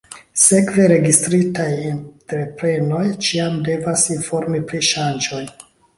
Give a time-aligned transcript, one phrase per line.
[0.43, 5.43] Sekve, registritaj entreprenoj ĉiam devas informi pri ŝanĝoj.